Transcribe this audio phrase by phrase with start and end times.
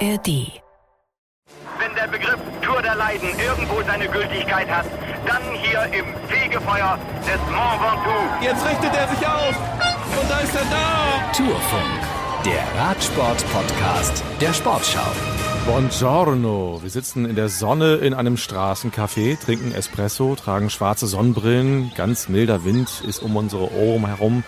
[0.00, 0.60] ARD.
[1.78, 4.84] Wenn der Begriff Tour der Leiden irgendwo seine Gültigkeit hat,
[5.26, 8.44] dann hier im Fegefeuer des Mont Ventoux.
[8.44, 9.56] Jetzt richtet er sich auf
[10.20, 11.32] und da ist er da.
[11.32, 12.00] Tourfunk,
[12.44, 15.12] der Radsport-Podcast der Sportschau.
[15.66, 16.80] Buongiorno.
[16.82, 21.92] Wir sitzen in der Sonne in einem Straßencafé, trinken Espresso, tragen schwarze Sonnenbrillen.
[21.96, 24.44] Ganz milder Wind ist um unsere Ohren herum.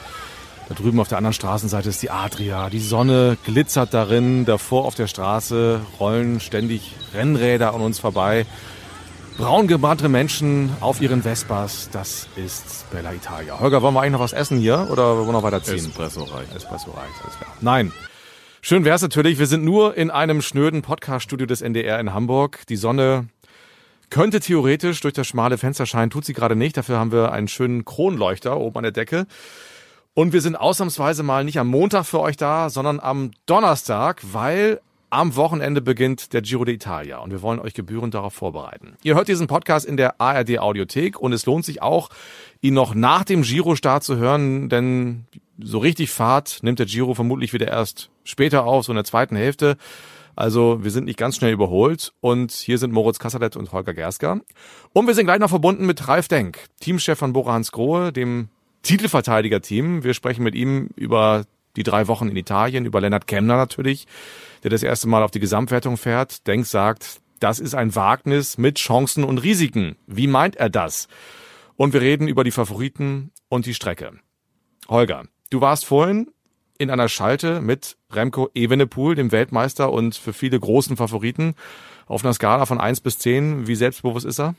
[0.68, 2.68] Da drüben auf der anderen Straßenseite ist die Adria.
[2.68, 4.44] Die Sonne glitzert darin.
[4.44, 8.44] Davor auf der Straße rollen ständig Rennräder an uns vorbei.
[9.38, 11.88] Braun gebrannte Menschen auf ihren Vespas.
[11.90, 13.58] Das ist Bella Italia.
[13.60, 15.76] Holger, wollen wir eigentlich noch was essen hier oder wollen wir noch weiterziehen?
[15.76, 16.54] Espresso reicht.
[16.54, 17.54] Espresso reicht, alles klar.
[17.62, 17.92] Nein.
[18.60, 19.38] Schön wär's natürlich.
[19.38, 22.66] Wir sind nur in einem schnöden Podcast-Studio des NDR in Hamburg.
[22.68, 23.28] Die Sonne
[24.10, 26.76] könnte theoretisch durch das schmale Fenster scheinen, tut sie gerade nicht.
[26.76, 29.26] Dafür haben wir einen schönen Kronleuchter oben an der Decke.
[30.18, 34.80] Und wir sind ausnahmsweise mal nicht am Montag für euch da, sondern am Donnerstag, weil
[35.10, 38.96] am Wochenende beginnt der Giro d'Italia und wir wollen euch gebührend darauf vorbereiten.
[39.04, 42.10] Ihr hört diesen Podcast in der ARD Audiothek und es lohnt sich auch,
[42.60, 47.52] ihn noch nach dem Giro-Start zu hören, denn so richtig Fahrt nimmt der Giro vermutlich
[47.52, 49.76] wieder erst später auf, so in der zweiten Hälfte.
[50.34, 54.40] Also wir sind nicht ganz schnell überholt und hier sind Moritz Kassalet und Holger Gersker.
[54.92, 58.48] Und wir sind gleich noch verbunden mit Ralf Denk, Teamchef von Bora Hans Grohe, dem
[58.82, 60.04] Titelverteidiger-Team.
[60.04, 61.44] Wir sprechen mit ihm über
[61.76, 64.06] die drei Wochen in Italien, über Lennart Kemner natürlich,
[64.62, 66.46] der das erste Mal auf die Gesamtwertung fährt.
[66.46, 69.96] Denk sagt, das ist ein Wagnis mit Chancen und Risiken.
[70.06, 71.08] Wie meint er das?
[71.76, 74.12] Und wir reden über die Favoriten und die Strecke.
[74.88, 76.30] Holger, du warst vorhin
[76.78, 81.54] in einer Schalte mit Remco Evenepoel, dem Weltmeister und für viele großen Favoriten.
[82.06, 84.54] Auf einer Skala von eins bis zehn, wie selbstbewusst ist er?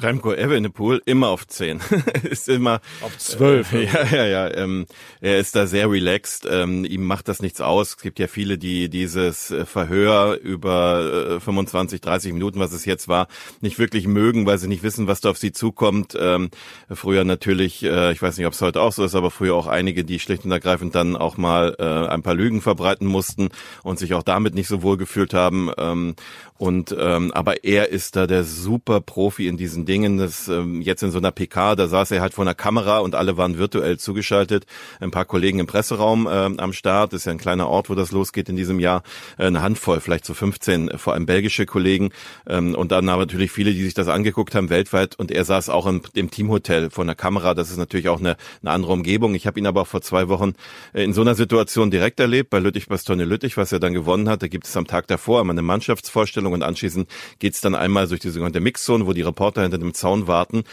[0.00, 1.80] Remco Evenepoel immer auf 10.
[2.22, 3.72] ist immer auf 12.
[3.72, 4.54] Äh, ja, ja, ja.
[4.54, 4.86] Ähm,
[5.20, 6.46] er ist da sehr relaxed.
[6.50, 7.90] Ähm, ihm macht das nichts aus.
[7.90, 12.84] Es gibt ja viele, die dieses äh, Verhör über äh, 25, 30 Minuten, was es
[12.84, 13.28] jetzt war,
[13.60, 16.16] nicht wirklich mögen, weil sie nicht wissen, was da auf sie zukommt.
[16.18, 16.50] Ähm,
[16.90, 19.66] früher natürlich, äh, ich weiß nicht, ob es heute auch so ist, aber früher auch
[19.66, 23.50] einige, die schlicht und ergreifend dann auch mal äh, ein paar Lügen verbreiten mussten
[23.82, 25.70] und sich auch damit nicht so wohl gefühlt haben.
[25.76, 26.14] Ähm,
[26.60, 30.18] und ähm, aber er ist da der super Profi in diesen Dingen.
[30.18, 33.14] Das ähm, jetzt in so einer PK, da saß er halt vor einer Kamera und
[33.14, 34.66] alle waren virtuell zugeschaltet.
[35.00, 37.12] Ein paar Kollegen im Presseraum ähm, am Start.
[37.12, 39.02] Das ist ja ein kleiner Ort, wo das losgeht in diesem Jahr.
[39.38, 42.10] Äh, eine Handvoll, vielleicht so 15, vor allem belgische Kollegen.
[42.46, 45.18] Ähm, und dann aber natürlich viele, die sich das angeguckt haben weltweit.
[45.18, 47.54] Und er saß auch im, im Teamhotel vor einer Kamera.
[47.54, 49.34] Das ist natürlich auch eine, eine andere Umgebung.
[49.34, 50.54] Ich habe ihn aber auch vor zwei Wochen
[50.92, 54.28] äh, in so einer Situation direkt erlebt bei Lüttich Bastogne Lüttich, was er dann gewonnen
[54.28, 54.42] hat.
[54.42, 57.08] Da gibt es am Tag davor einmal eine Mannschaftsvorstellung und anschließend
[57.38, 60.64] geht's dann einmal durch die sogenannte Mixzone, wo die Reporter hinter dem Zaun warten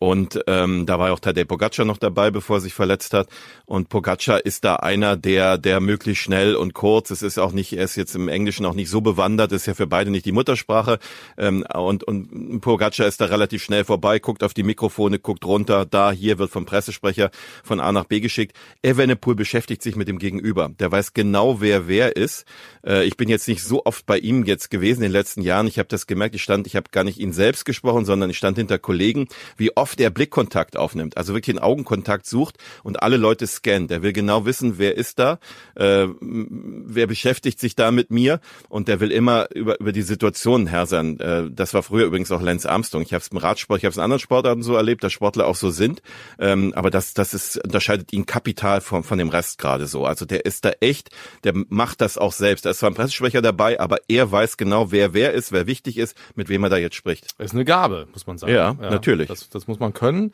[0.00, 3.28] und ähm, da war auch Tadej Pogacar noch dabei, bevor er sich verletzt hat.
[3.66, 7.74] Und Pogacar ist da einer, der, der möglichst schnell und kurz, es ist auch nicht,
[7.74, 10.32] er ist jetzt im Englischen auch nicht so bewandert, ist ja für beide nicht die
[10.32, 10.98] Muttersprache.
[11.36, 15.84] Ähm, und, und Pogacar ist da relativ schnell vorbei, guckt auf die Mikrofone, guckt runter,
[15.84, 17.30] da, hier wird vom Pressesprecher
[17.62, 18.56] von A nach B geschickt.
[18.82, 20.70] Evenepoel beschäftigt sich mit dem Gegenüber.
[20.80, 22.46] Der weiß genau, wer wer ist.
[22.86, 25.66] Äh, ich bin jetzt nicht so oft bei ihm jetzt gewesen in den letzten Jahren.
[25.66, 28.38] Ich habe das gemerkt, ich stand, ich habe gar nicht ihn selbst gesprochen, sondern ich
[28.38, 29.28] stand hinter Kollegen,
[29.58, 33.90] wie oft oft er Blickkontakt aufnimmt, also wirklich den Augenkontakt sucht und alle Leute scannt.
[33.90, 35.40] Er will genau wissen, wer ist da,
[35.74, 40.68] äh, wer beschäftigt sich da mit mir und der will immer über, über die Situation
[40.68, 41.18] Herr sein.
[41.18, 43.02] Äh, das war früher übrigens auch Lance Armstrong.
[43.02, 45.48] Ich habe es im Radsport, ich habe es in anderen Sportarten so erlebt, dass Sportler
[45.48, 46.02] auch so sind,
[46.38, 50.06] ähm, aber das, das ist, unterscheidet ihn kapital von, von dem Rest gerade so.
[50.06, 51.10] Also der ist da echt,
[51.42, 52.64] der macht das auch selbst.
[52.64, 55.98] Da ist zwar ein Pressesprecher dabei, aber er weiß genau, wer wer ist, wer wichtig
[55.98, 57.34] ist, mit wem er da jetzt spricht.
[57.38, 58.52] Das ist eine Gabe, muss man sagen.
[58.52, 59.26] Ja, ja natürlich.
[59.26, 60.32] Das, das muss man können.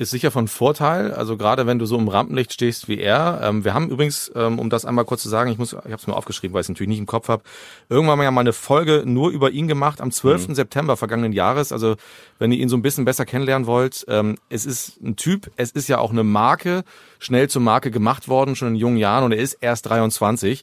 [0.00, 3.40] Ist sicher von Vorteil, also gerade wenn du so im Rampenlicht stehst wie er.
[3.42, 5.96] Ähm, wir haben übrigens, ähm, um das einmal kurz zu sagen, ich muss, ich habe
[5.96, 7.42] es mir aufgeschrieben, weil ich es natürlich nicht im Kopf habe,
[7.88, 10.48] irgendwann mal eine Folge nur über ihn gemacht am 12.
[10.48, 10.54] Mhm.
[10.54, 11.72] September vergangenen Jahres.
[11.72, 11.96] Also
[12.38, 15.72] wenn ihr ihn so ein bisschen besser kennenlernen wollt, ähm, es ist ein Typ, es
[15.72, 16.84] ist ja auch eine Marke,
[17.18, 20.62] schnell zur Marke gemacht worden, schon in jungen Jahren und er ist erst 23.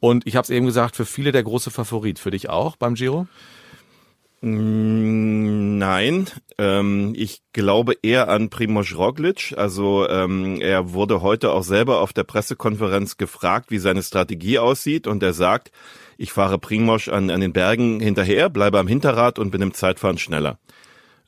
[0.00, 2.18] Und ich habe es eben gesagt, für viele der große Favorit.
[2.18, 3.26] Für dich auch beim Giro?
[4.42, 6.26] Mm, nein,
[6.58, 9.54] ähm, ich glaube eher an Primoz Roglic.
[9.56, 15.06] Also ähm, er wurde heute auch selber auf der Pressekonferenz gefragt, wie seine Strategie aussieht
[15.06, 15.72] und er sagt,
[16.18, 20.18] ich fahre Primoz an, an den Bergen hinterher, bleibe am Hinterrad und bin im Zeitfahren
[20.18, 20.58] schneller.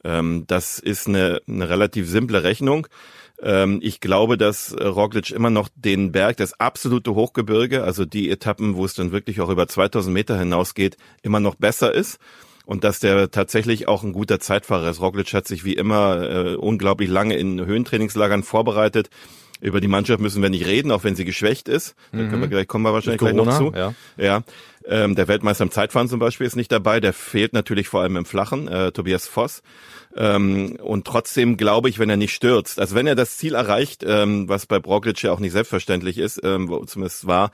[0.05, 2.89] Ähm, das ist eine, eine relativ simple Rechnung.
[3.41, 8.77] Ähm, ich glaube, dass Roglic immer noch den Berg, das absolute Hochgebirge, also die Etappen,
[8.77, 12.19] wo es dann wirklich auch über 2000 Meter hinausgeht, immer noch besser ist
[12.69, 15.01] und dass der tatsächlich auch ein guter Zeitfahrer ist.
[15.01, 19.09] Roglic hat sich wie immer äh, unglaublich lange in Höhentrainingslagern vorbereitet.
[19.63, 21.95] Über die Mannschaft müssen wir nicht reden, auch wenn sie geschwächt ist.
[22.13, 22.51] Da können wir, Mhm.
[22.51, 23.73] gleich, kommen wir wahrscheinlich gleich noch zu.
[23.75, 23.95] Ja.
[24.19, 24.43] ja.
[24.85, 27.01] Ähm, der Weltmeister im Zeitfahren zum Beispiel ist nicht dabei.
[27.01, 29.63] Der fehlt natürlich vor allem im Flachen, äh, Tobias Voss.
[30.15, 34.05] Ähm, und trotzdem glaube ich, wenn er nicht stürzt, also wenn er das Ziel erreicht,
[34.07, 37.51] ähm, was bei Broglic ja auch nicht selbstverständlich ist, ähm, zumindest war,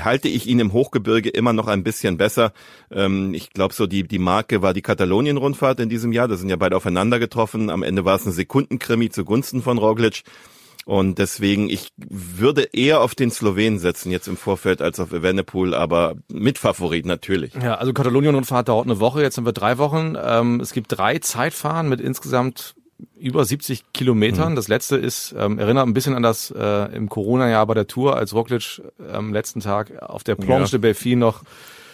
[0.00, 2.52] halte ich ihn im Hochgebirge immer noch ein bisschen besser.
[2.90, 6.28] Ähm, ich glaube, so die, die Marke war die Katalonien-Rundfahrt in diesem Jahr.
[6.28, 7.70] Da sind ja beide aufeinander getroffen.
[7.70, 10.22] Am Ende war es ein Sekundenkrimi zugunsten von Roglic.
[10.86, 15.74] Und deswegen, ich würde eher auf den Slowenen setzen jetzt im Vorfeld als auf Evenepoel,
[15.74, 17.54] aber mit Favorit natürlich.
[17.54, 20.14] Ja, also Katalonien-Rundfahrt dauert eine Woche, jetzt haben wir drei Wochen.
[20.16, 22.76] Ähm, es gibt drei Zeitfahren mit insgesamt
[23.18, 24.52] über 70 Kilometern.
[24.52, 24.56] Mhm.
[24.56, 28.16] Das letzte ist, ähm, erinnert ein bisschen an das äh, im Corona-Jahr bei der Tour,
[28.16, 28.82] als Roglic
[29.12, 30.78] am letzten Tag auf der Planche ja.
[30.78, 31.42] de Belfi noch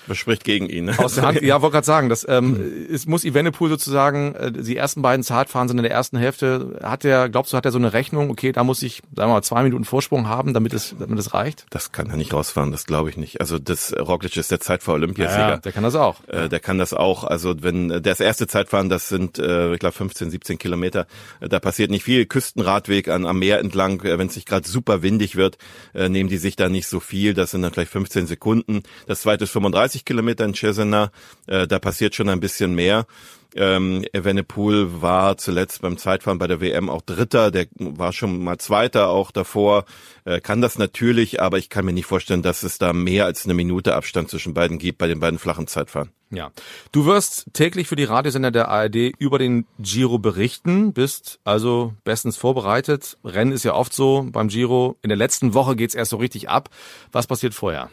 [0.06, 0.86] was spricht gegen ihn?
[0.86, 0.98] Ne?
[0.98, 2.60] Aus der Hand, ja, wollte gerade sagen, das ähm,
[2.90, 7.04] es muss Evenepoel sozusagen, äh, die ersten beiden Zartfahren sind in der ersten Hälfte, hat
[7.04, 9.42] er, glaubst du, hat er so eine Rechnung, okay, da muss ich, sagen wir mal,
[9.42, 11.66] zwei Minuten Vorsprung haben, damit es, damit es reicht?
[11.70, 13.40] Das kann er nicht rausfahren, das glaube ich nicht.
[13.40, 15.48] Also das Roglic ist der Zeit vor Olympiasieger.
[15.48, 16.16] Ja, der kann das auch.
[16.28, 17.24] Äh, der kann das auch.
[17.24, 21.06] Also wenn äh, das erste Zeitfahren, das sind, äh, ich glaube, 15, 17 Kilometer,
[21.40, 22.26] äh, da passiert nicht viel.
[22.26, 25.58] Küstenradweg an, am Meer entlang, äh, wenn es nicht gerade super windig wird,
[25.94, 27.34] äh, nehmen die sich da nicht so viel.
[27.34, 28.82] Das sind dann vielleicht 15 Sekunden.
[29.06, 31.10] Das zweite ist 35 Kilometer in Cesena.
[31.46, 33.06] Äh, da passiert schon ein bisschen mehr.
[33.54, 38.58] Ähm, Evenepoel war zuletzt beim Zeitfahren bei der WM auch Dritter, der war schon mal
[38.58, 39.84] Zweiter auch davor,
[40.24, 43.44] äh, kann das natürlich, aber ich kann mir nicht vorstellen, dass es da mehr als
[43.44, 46.10] eine Minute Abstand zwischen beiden gibt bei den beiden flachen Zeitfahren.
[46.30, 46.50] Ja,
[46.92, 52.38] du wirst täglich für die Radiosender der ARD über den Giro berichten, bist also bestens
[52.38, 53.18] vorbereitet.
[53.22, 54.96] Rennen ist ja oft so beim Giro.
[55.02, 56.70] In der letzten Woche geht's erst so richtig ab.
[57.12, 57.90] Was passiert vorher?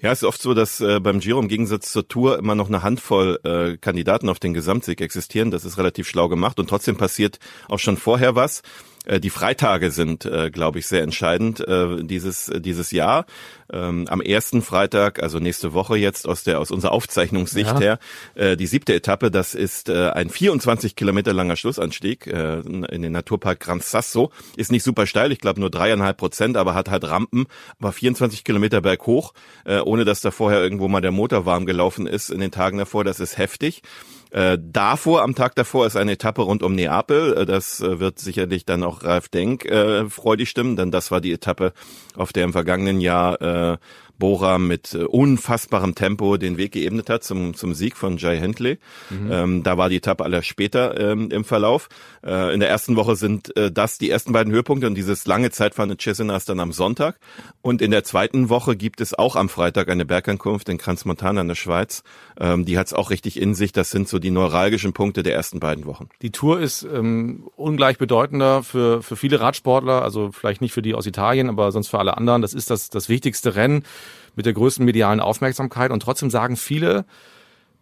[0.00, 2.68] Ja, es ist oft so, dass äh, beim Giro im Gegensatz zur Tour immer noch
[2.68, 5.50] eine Handvoll äh, Kandidaten auf den Gesamtsieg existieren.
[5.50, 8.62] Das ist relativ schlau gemacht und trotzdem passiert auch schon vorher was.
[9.08, 13.26] Äh, die Freitage sind, äh, glaube ich, sehr entscheidend äh, dieses dieses Jahr.
[13.70, 17.78] Ähm, am ersten Freitag, also nächste Woche jetzt aus der aus unserer Aufzeichnungssicht ja.
[17.78, 17.98] her,
[18.34, 19.30] äh, die siebte Etappe.
[19.30, 24.30] Das ist äh, ein 24 Kilometer langer Schlussanstieg äh, in den Naturpark Gran Sasso.
[24.56, 27.46] Ist nicht super steil, ich glaube nur dreieinhalb Prozent, aber hat halt Rampen,
[27.78, 29.34] aber 24 Kilometer berghoch,
[29.64, 32.78] äh, ohne dass da vorher irgendwo mal der Motor warm gelaufen ist in den Tagen
[32.78, 33.04] davor.
[33.04, 33.82] Das ist heftig.
[34.30, 37.36] Äh, davor, am Tag davor, ist eine Etappe rund um Neapel.
[37.36, 41.20] Äh, das äh, wird sicherlich dann auch Ralf Denk äh, freudig stimmen, denn das war
[41.20, 41.72] die Etappe,
[42.16, 43.78] auf der im vergangenen Jahr äh,
[44.18, 48.78] Bora mit äh, unfassbarem Tempo den Weg geebnet hat zum, zum Sieg von Jay Hindley.
[49.10, 49.32] Mhm.
[49.32, 51.88] Ähm, da war die Etappe aller später ähm, im Verlauf.
[52.24, 55.50] Äh, in der ersten Woche sind äh, das die ersten beiden Höhepunkte und dieses lange
[55.50, 57.18] Zeitfahren in Cesena ist dann am Sonntag.
[57.62, 61.48] Und in der zweiten Woche gibt es auch am Freitag eine Bergankunft in Kranz-Montana in
[61.48, 62.02] der Schweiz.
[62.40, 63.72] Ähm, die hat es auch richtig in sich.
[63.72, 66.08] Das sind so die neuralgischen Punkte der ersten beiden Wochen.
[66.22, 70.94] Die Tour ist ähm, ungleich bedeutender für, für viele Radsportler, also vielleicht nicht für die
[70.94, 72.42] aus Italien, aber sonst für alle anderen.
[72.42, 73.84] Das ist das, das wichtigste Rennen
[74.34, 75.90] mit der größten medialen Aufmerksamkeit.
[75.90, 77.04] Und trotzdem sagen viele,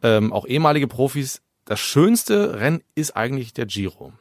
[0.02, 4.12] ähm, auch ehemalige Profis, das schönste Rennen ist eigentlich der Giro.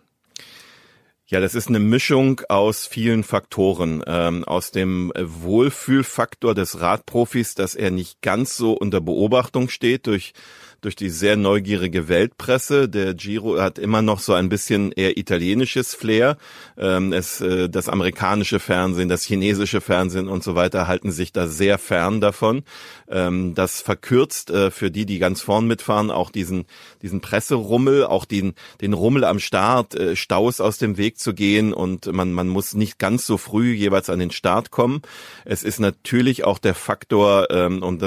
[1.27, 4.03] Ja, das ist eine Mischung aus vielen Faktoren.
[4.05, 10.33] Ähm, aus dem Wohlfühlfaktor des Radprofis, dass er nicht ganz so unter Beobachtung steht durch
[10.81, 12.89] durch die sehr neugierige Weltpresse.
[12.89, 16.37] Der Giro hat immer noch so ein bisschen eher italienisches Flair.
[16.77, 21.47] Ähm, es, äh, das amerikanische Fernsehen, das chinesische Fernsehen und so weiter halten sich da
[21.47, 22.63] sehr fern davon.
[23.09, 26.65] Ähm, das verkürzt äh, für die, die ganz vorn mitfahren, auch diesen,
[27.01, 31.73] diesen Presserummel, auch den, den Rummel am Start, äh, Staus aus dem Weg zu gehen
[31.73, 35.01] und man, man muss nicht ganz so früh jeweils an den Start kommen.
[35.45, 38.03] Es ist natürlich auch der Faktor, ähm, und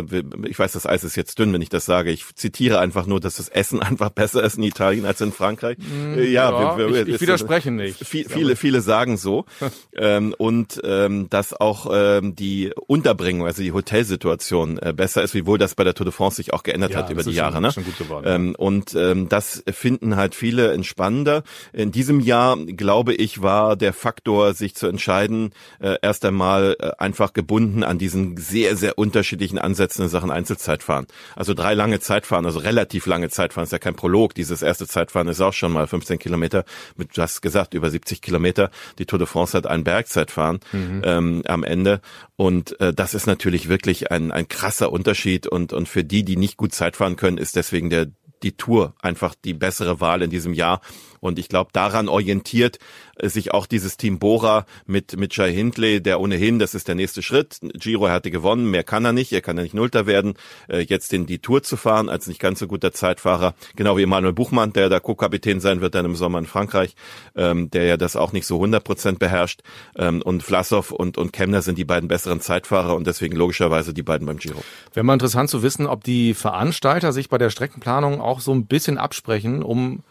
[0.47, 3.21] ich weiß, das Eis ist jetzt dünn, wenn ich das sage, ich zitiere einfach nur,
[3.21, 5.79] dass das Essen einfach besser ist in Italien als in Frankreich.
[5.79, 8.05] Mm, ja, ja wir, wir, ich, ich widerspreche nicht.
[8.05, 9.45] Viel, viele, viele sagen so.
[9.97, 15.59] ähm, und ähm, dass auch ähm, die Unterbringung, also die Hotelsituation äh, besser ist, wiewohl
[15.59, 17.55] das bei der Tour de France sich auch geändert ja, hat über die Jahre.
[17.55, 17.73] Schon, ne?
[17.73, 21.43] Schon gut geworden, ähm, und ähm, das finden halt viele entspannender.
[21.73, 26.91] In diesem Jahr, glaube ich, war der Faktor, sich zu entscheiden, äh, erst einmal äh,
[26.99, 31.07] einfach gebunden an diesen sehr, sehr unterschiedlichen Ansätzen in Sachen Einzelzeitfahren.
[31.37, 34.35] Also drei lange Zeitfahren, also relativ lange Zeitfahren, ist ja kein Prolog.
[34.35, 36.65] Dieses erste Zeitfahren ist auch schon mal 15 Kilometer,
[36.97, 38.71] mit, du hast gesagt, über 70 Kilometer.
[38.99, 41.03] Die Tour de France hat ein Bergzeitfahren mhm.
[41.05, 42.01] ähm, am Ende.
[42.37, 44.47] Und äh, das ist natürlich wirklich ein, ein
[44.79, 45.47] krasser Unterschied.
[45.47, 48.07] Und, und für die, die nicht gut Zeitfahren können, ist deswegen der
[48.45, 50.81] die Tour einfach die bessere Wahl in diesem Jahr.
[51.21, 52.79] Und ich glaube, daran orientiert
[53.17, 56.95] äh, sich auch dieses Team Bora mit, mit Jai Hindley, der ohnehin, das ist der
[56.95, 57.59] nächste Schritt.
[57.75, 60.35] Giro hatte gewonnen, mehr kann er nicht, er kann ja nicht Nullter werden.
[60.69, 64.03] Äh, jetzt in die Tour zu fahren als nicht ganz so guter Zeitfahrer, genau wie
[64.03, 66.95] Emanuel Buchmann, der da Co-Kapitän sein wird dann im Sommer in Frankreich,
[67.37, 69.63] ähm, der ja das auch nicht so 100 Prozent beherrscht.
[69.97, 74.03] Ähm, und Vlasov und, und Kemner sind die beiden besseren Zeitfahrer und deswegen logischerweise die
[74.03, 74.63] beiden beim Giro.
[74.95, 78.67] Wäre mal interessant zu wissen, ob die Veranstalter sich bei der Streckenplanung auch so ein
[78.67, 80.03] bisschen absprechen, um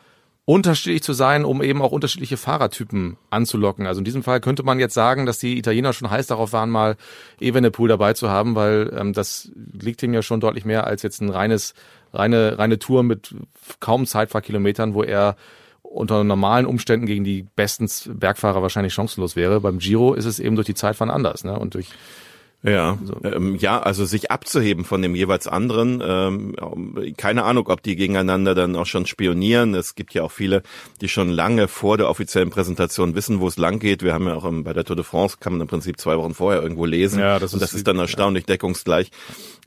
[0.48, 3.86] unterschiedlich zu sein, um eben auch unterschiedliche Fahrertypen anzulocken.
[3.86, 6.70] Also in diesem Fall könnte man jetzt sagen, dass die Italiener schon heiß darauf waren,
[6.70, 6.96] mal
[7.42, 11.20] Evenepoel dabei zu haben, weil ähm, das liegt ihm ja schon deutlich mehr als jetzt
[11.20, 11.74] ein reines,
[12.14, 13.36] reine, reine Tour mit
[13.82, 15.36] kaum Zeitfahrkilometern, wo er
[15.82, 19.60] unter normalen Umständen gegen die besten Bergfahrer wahrscheinlich chancenlos wäre.
[19.60, 21.60] Beim Giro ist es eben durch die Zeitfahren anders, ne?
[21.60, 21.90] Und durch
[22.64, 23.16] ja, so.
[23.24, 26.02] ähm, ja, also sich abzuheben von dem jeweils anderen.
[26.04, 29.76] Ähm, keine Ahnung, ob die gegeneinander dann auch schon spionieren.
[29.76, 30.64] Es gibt ja auch viele,
[31.00, 34.02] die schon lange vor der offiziellen Präsentation wissen, wo es lang geht.
[34.02, 36.18] Wir haben ja auch im, bei der Tour de France kann man im Prinzip zwei
[36.18, 37.20] Wochen vorher irgendwo lesen.
[37.20, 38.54] Ja, das, Und das ist, ist dann erstaunlich ja.
[38.54, 39.12] deckungsgleich.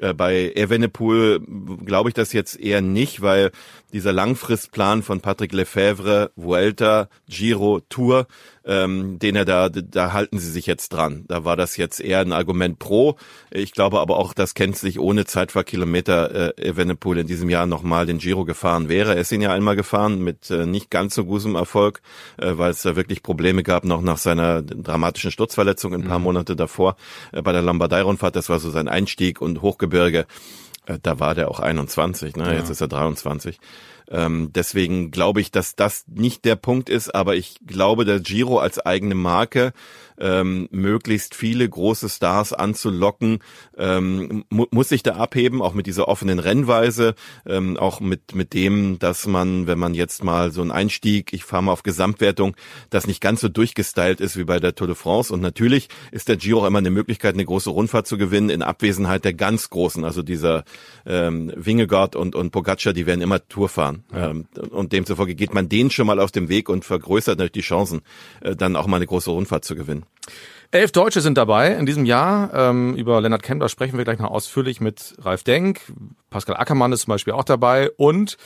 [0.01, 1.41] Äh, bei Evenepoel
[1.85, 3.53] glaube ich das jetzt eher nicht, weil
[3.93, 8.27] dieser Langfristplan von Patrick Lefebvre, Vuelta, Giro, Tour,
[8.71, 11.25] ähm, den er da, da halten sie sich jetzt dran.
[11.27, 13.17] Da war das jetzt eher ein Argument pro.
[13.51, 18.19] Ich glaube aber auch, dass Kenzlich ohne Zeitfahrkilometer äh, Evenepoel in diesem Jahr nochmal den
[18.19, 19.17] Giro gefahren wäre.
[19.17, 22.01] Er ist ihn ja einmal gefahren mit äh, nicht ganz so gutem Erfolg,
[22.37, 26.27] äh, weil es da wirklich Probleme gab, noch nach seiner dramatischen Sturzverletzung ein paar mhm.
[26.27, 26.95] Monate davor
[27.33, 28.37] äh, bei der Lombardei-Rundfahrt.
[28.37, 30.27] Das war so sein Einstieg und Hochgebirge.
[30.87, 32.45] Äh, da war der auch 21, ne?
[32.45, 32.53] Ja.
[32.53, 33.59] jetzt ist er 23.
[34.11, 38.59] Ähm, deswegen glaube ich, dass das nicht der Punkt ist, aber ich glaube, der Giro
[38.59, 39.73] als eigene Marke
[40.21, 43.41] ähm, möglichst viele große Stars anzulocken,
[43.77, 47.15] ähm, mu muss sich da abheben, auch mit dieser offenen Rennweise,
[47.47, 51.45] ähm, auch mit, mit dem, dass man, wenn man jetzt mal so einen Einstieg, ich
[51.45, 52.55] fahre mal auf Gesamtwertung,
[52.91, 55.33] das nicht ganz so durchgestylt ist wie bei der Tour de France.
[55.33, 58.63] Und natürlich ist der Giro auch immer eine Möglichkeit, eine große Rundfahrt zu gewinnen, in
[58.63, 60.65] Abwesenheit der ganz Großen, also dieser
[61.07, 64.05] ähm, Wingegaard und, und Pogacar, die werden immer Tour fahren.
[64.13, 64.31] Ja.
[64.31, 67.61] Ähm, und demzufolge geht man denen schon mal aus dem Weg und vergrößert natürlich die
[67.61, 68.03] Chancen,
[68.41, 70.05] äh, dann auch mal eine große Rundfahrt zu gewinnen.
[70.73, 72.55] Elf Deutsche sind dabei in diesem Jahr.
[72.55, 75.81] Ähm, über Lennart Kemper sprechen wir gleich noch ausführlich mit Ralf Denk.
[76.31, 77.91] Pascal Ackermann ist zum Beispiel auch dabei.
[77.97, 78.37] Und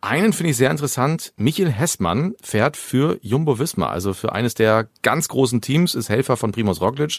[0.00, 1.32] einen finde ich sehr interessant.
[1.36, 6.36] Michael Hessmann fährt für Jumbo Visma, also für eines der ganz großen Teams, ist Helfer
[6.36, 7.18] von Primoz Roglic,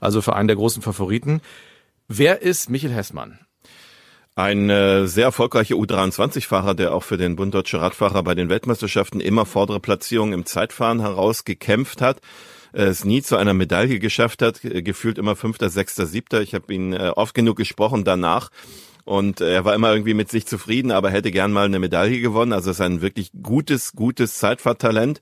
[0.00, 1.42] also für einen der großen Favoriten.
[2.08, 3.38] Wer ist Michael Hessmann?
[4.34, 9.20] Ein äh, sehr erfolgreicher U23-Fahrer, der auch für den Bund Deutsche Radfahrer bei den Weltmeisterschaften
[9.20, 12.22] immer vordere Platzierungen im Zeitfahren herausgekämpft hat
[12.72, 16.40] es nie zu einer Medaille geschafft hat, gefühlt immer Fünfter, Sechster, Siebter.
[16.42, 18.50] Ich habe ihn äh, oft genug gesprochen danach.
[19.04, 22.52] Und er war immer irgendwie mit sich zufrieden, aber hätte gern mal eine Medaille gewonnen.
[22.52, 25.20] Also es ist ein wirklich gutes, gutes Zeitfahrtalent.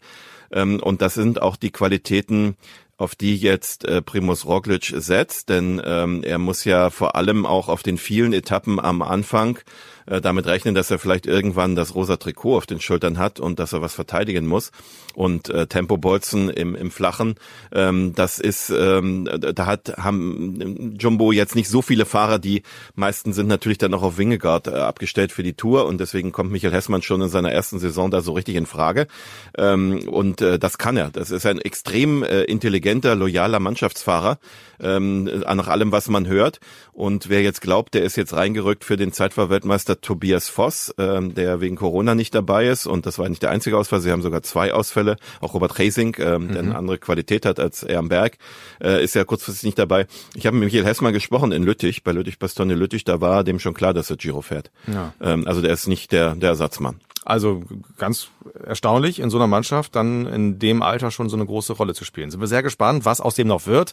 [0.51, 2.57] Ähm, und das sind auch die Qualitäten,
[2.99, 7.69] auf die jetzt äh, Primus Roglic setzt, denn ähm, er muss ja vor allem auch
[7.69, 9.61] auf den vielen Etappen am Anfang
[10.09, 13.59] äh, damit rechnen, dass er vielleicht irgendwann das rosa Trikot auf den Schultern hat und
[13.59, 14.71] dass er was verteidigen muss.
[15.15, 17.35] Und äh, Tempobolzen im, im Flachen,
[17.73, 22.63] ähm, das ist, ähm, da hat haben Jumbo jetzt nicht so viele Fahrer, die
[22.95, 26.53] meisten sind natürlich dann auch auf Wingegaard äh, abgestellt für die Tour und deswegen kommt
[26.53, 29.09] Michael Hessmann schon in seiner ersten Saison da so richtig in Frage.
[29.57, 31.11] Ähm, und äh, das kann er.
[31.11, 34.39] Das ist ein extrem äh, intelligenter, loyaler Mannschaftsfahrer
[34.81, 36.61] ähm, nach allem, was man hört.
[36.93, 41.61] Und wer jetzt glaubt, der ist jetzt reingerückt für den Zeitfahrweltmeister Tobias Voss, ähm, der
[41.61, 42.87] wegen Corona nicht dabei ist.
[42.87, 44.01] Und das war nicht der einzige Ausfall.
[44.01, 45.17] Sie haben sogar zwei Ausfälle.
[45.41, 46.53] Auch Robert Racing, ähm, mhm.
[46.53, 48.39] der eine andere Qualität hat als er am Berg,
[48.83, 50.07] äh, ist ja kurzfristig nicht dabei.
[50.35, 53.05] Ich habe mit Michael Hessmann gesprochen in Lüttich, bei Lüttich Bastogne Lüttich.
[53.05, 54.71] Da war dem schon klar, dass er Giro fährt.
[54.87, 55.13] Ja.
[55.21, 57.01] Ähm, also der ist nicht der, der Ersatzmann.
[57.29, 57.63] Also
[57.99, 58.29] ganz
[58.65, 62.07] erstaunlich, in so einer Mannschaft dann in dem Alter schon so eine große Rolle zu
[62.07, 62.31] spielen.
[62.31, 63.93] Sind wir sehr gespannt, was aus dem noch wird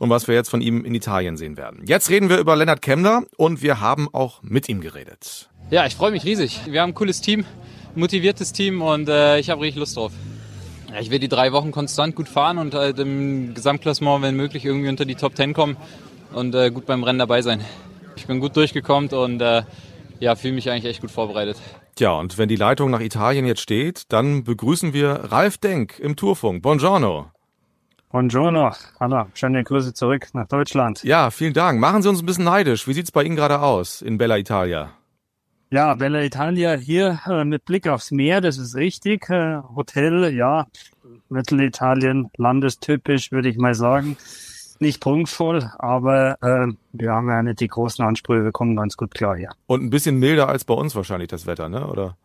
[0.00, 1.84] und was wir jetzt von ihm in Italien sehen werden.
[1.86, 5.48] Jetzt reden wir über Lennart Kemner und wir haben auch mit ihm geredet.
[5.70, 6.62] Ja, ich freue mich riesig.
[6.66, 7.44] Wir haben ein cooles Team,
[7.94, 10.10] motiviertes Team und äh, ich habe richtig Lust drauf.
[10.92, 14.64] Ja, ich will die drei Wochen konstant gut fahren und halt im Gesamtklassement, wenn möglich,
[14.64, 15.76] irgendwie unter die Top Ten kommen
[16.32, 17.64] und äh, gut beim Rennen dabei sein.
[18.16, 19.62] Ich bin gut durchgekommen und äh,
[20.22, 21.56] ja, fühle mich eigentlich echt gut vorbereitet.
[21.96, 26.14] Tja, und wenn die Leitung nach Italien jetzt steht, dann begrüßen wir Ralf Denk im
[26.14, 26.62] Tourfunk.
[26.62, 27.32] Buongiorno.
[28.10, 28.70] Buongiorno.
[29.00, 31.02] Hallo, schöne Grüße zurück nach Deutschland.
[31.02, 31.80] Ja, vielen Dank.
[31.80, 32.86] Machen Sie uns ein bisschen neidisch.
[32.86, 34.92] Wie sieht's bei Ihnen gerade aus in Bella Italia?
[35.70, 39.28] Ja, Bella Italia hier äh, mit Blick aufs Meer, das ist richtig.
[39.28, 40.68] Äh, Hotel, ja,
[41.30, 44.16] Mittelitalien, landestypisch, würde ich mal sagen
[44.82, 49.14] nicht prunkvoll, aber äh, wir haben ja nicht die großen Ansprüche, wir kommen ganz gut
[49.14, 49.50] klar hier.
[49.66, 51.86] Und ein bisschen milder als bei uns wahrscheinlich das Wetter, ne?
[51.86, 52.16] Oder?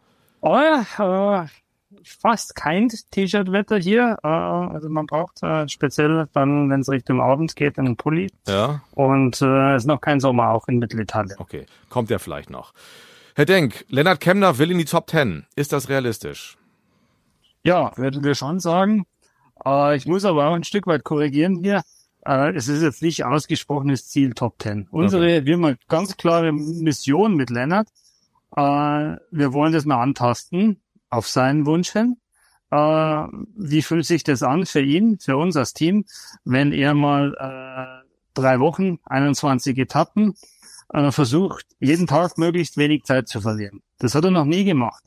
[0.41, 1.47] Oh ja, äh,
[2.03, 4.17] fast kein T-Shirt-Wetter hier.
[4.23, 8.31] Äh, also man braucht äh, speziell dann, wenn es Richtung Abend geht, einen Pulli.
[8.47, 8.81] Ja.
[8.91, 11.37] Und äh, es ist noch kein Sommer auch in Mittelitalien.
[11.39, 12.73] Okay, kommt ja vielleicht noch.
[13.35, 15.45] Herr Denk, Lennart Kemner will in die Top Ten.
[15.55, 16.57] Ist das realistisch?
[17.63, 19.05] Ja, würden wir schon sagen.
[19.65, 21.81] Äh, ich muss aber auch ein Stück weit korrigieren hier.
[22.27, 24.87] Äh, es ist jetzt nicht ausgesprochenes Ziel Top Ten.
[24.91, 27.87] Unsere, wir haben eine ganz klare Mission mit Lennart.
[28.55, 32.17] Äh, wir wollen das mal antasten auf seinen Wunsch hin.
[32.69, 36.03] Äh, wie fühlt sich das an für ihn, für uns als Team,
[36.43, 40.33] wenn er mal äh, drei Wochen, 21 Etappen
[40.93, 43.81] äh, versucht, jeden Tag möglichst wenig Zeit zu verlieren.
[43.99, 45.01] Das hat er noch nie gemacht.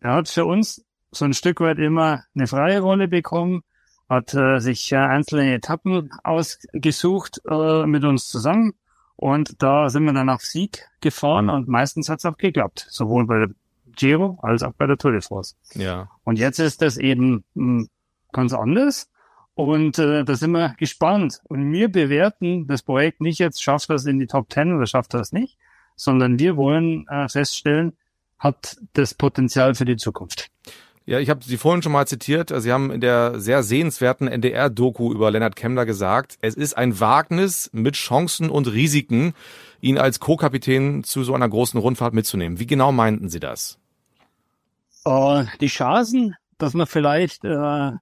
[0.00, 3.62] Er hat für uns so ein Stück weit immer eine freie Rolle bekommen,
[4.08, 8.74] hat äh, sich äh, einzelne Etappen ausgesucht äh, mit uns zusammen
[9.16, 13.26] und da sind wir dann auf Sieg gefahren und meistens hat es auch geklappt, sowohl
[13.26, 13.48] bei der
[13.96, 15.56] Giro als auch bei der Tour de France.
[15.74, 16.10] Ja.
[16.22, 17.86] Und jetzt ist das eben mh,
[18.32, 19.10] ganz anders.
[19.54, 21.40] Und äh, da sind wir gespannt.
[21.44, 25.14] Und wir bewerten das Projekt nicht jetzt, schafft das in die Top Ten oder schafft
[25.14, 25.56] das nicht,
[25.96, 27.96] sondern wir wollen äh, feststellen,
[28.38, 30.50] hat das Potenzial für die Zukunft.
[31.08, 32.52] Ja, ich habe Sie vorhin schon mal zitiert.
[32.54, 37.70] Sie haben in der sehr sehenswerten NDR-Doku über Lennart Kemmler gesagt, es ist ein Wagnis
[37.72, 39.32] mit Chancen und Risiken,
[39.80, 42.58] ihn als Co-Kapitän zu so einer großen Rundfahrt mitzunehmen.
[42.58, 43.78] Wie genau meinten Sie das?
[45.04, 47.92] Äh, die Chancen, dass man vielleicht äh,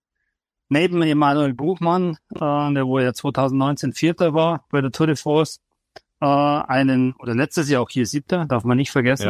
[0.71, 5.61] neben Emanuel Buchmann, äh, der wo ja 2019 Vierter war bei der Tour de France,
[6.21, 9.29] einen, oder letztes Jahr auch hier Siebter, darf man nicht vergessen,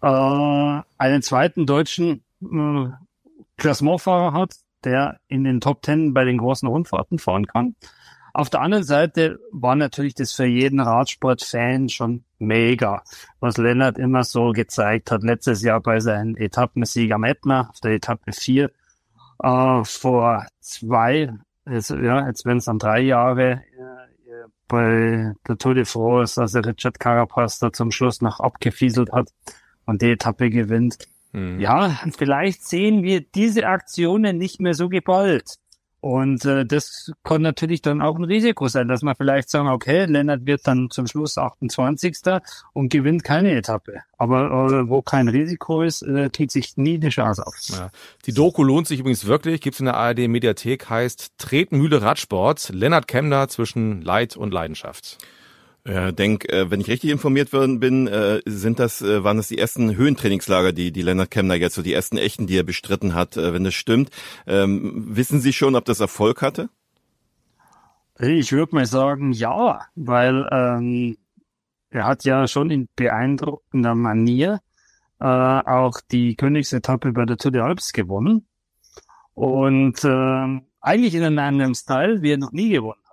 [0.00, 0.84] Ja.
[0.96, 2.92] einen zweiten deutschen äh,
[3.56, 7.76] Klassementfahrer hat, der in den Top Ten bei den großen Rundfahrten fahren kann.
[8.32, 13.04] Auf der anderen Seite war natürlich das für jeden Radsport-Fan schon mega,
[13.38, 15.22] was Lennart immer so gezeigt hat.
[15.22, 18.70] Letztes Jahr bei seinem Etappensieg am Ätna, auf der Etappe 4,
[19.40, 21.32] äh, vor zwei,
[21.70, 24.04] jetzt, ja, jetzt werden es dann drei Jahre, äh,
[24.66, 29.28] bei der Tour de France, als er Richard Carapaz da zum Schluss noch abgefieselt hat
[29.86, 30.98] und die Etappe gewinnt.
[31.34, 31.58] Hm.
[31.60, 35.56] Ja, vielleicht sehen wir diese Aktionen nicht mehr so geballt.
[36.00, 40.04] Und äh, das kann natürlich dann auch ein Risiko sein, dass man vielleicht sagen, okay,
[40.04, 42.18] Lennart wird dann zum Schluss 28.
[42.74, 44.02] und gewinnt keine Etappe.
[44.18, 47.54] Aber äh, wo kein Risiko ist, äh, kriegt sich nie eine Chance auf.
[47.68, 47.88] Ja.
[48.26, 53.08] Die Doku lohnt sich übrigens wirklich, gibt's in der ARD Mediathek, heißt Tretmühle Radsport, Lennart
[53.08, 55.16] Kemner zwischen Leid und Leidenschaft.
[55.86, 59.48] Ja, denk, äh, wenn ich richtig informiert worden bin, äh, sind das, äh, waren das
[59.48, 63.14] die ersten Höhentrainingslager, die, die Lennart Kemner jetzt, so die ersten echten, die er bestritten
[63.14, 64.10] hat, wenn das stimmt.
[64.46, 66.70] Ähm, wissen Sie schon, ob das Erfolg hatte?
[68.18, 71.18] Ich würde mal sagen, ja, weil ähm,
[71.90, 74.60] er hat ja schon in beeindruckender Manier
[75.20, 78.46] äh, auch die Königsetappe bei der Tour de Alps gewonnen.
[79.34, 83.03] Und äh, eigentlich in einem Style, wie er noch nie gewonnen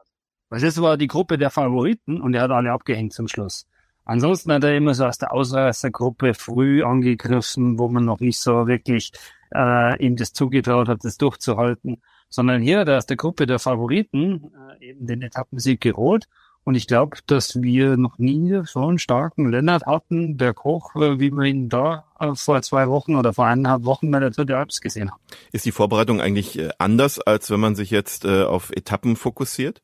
[0.51, 3.65] Weil das war die Gruppe der Favoriten und er hat alle abgehängt zum Schluss.
[4.03, 8.67] Ansonsten hat er immer so aus der Ausreißergruppe früh angegriffen, wo man noch nicht so
[8.67, 9.13] wirklich
[9.55, 12.01] äh, ihm das zugetraut hat, das durchzuhalten.
[12.27, 16.27] Sondern hier hat er aus der Gruppe der Favoriten äh, eben den Etappensieg geholt.
[16.65, 21.17] Und ich glaube, dass wir noch nie so einen starken Lennart hatten, der Koch, äh,
[21.17, 24.43] wie wir ihn da äh, vor zwei Wochen oder vor eineinhalb Wochen bei der Tour
[24.43, 25.21] de Alps gesehen haben.
[25.53, 29.81] Ist die Vorbereitung eigentlich äh, anders, als wenn man sich jetzt auf Etappen fokussiert?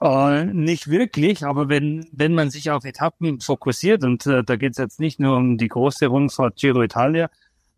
[0.00, 4.72] Äh, nicht wirklich, aber wenn, wenn man sich auf Etappen fokussiert, und äh, da geht
[4.72, 7.28] es jetzt nicht nur um die große Rundfahrt Giro Italia,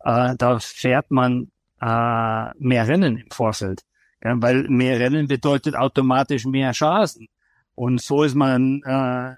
[0.04, 3.82] äh, da fährt man äh, mehr Rennen im Vorfeld.
[4.22, 7.26] Ja, weil mehr Rennen bedeutet automatisch mehr Chancen.
[7.74, 9.34] Und so ist man äh,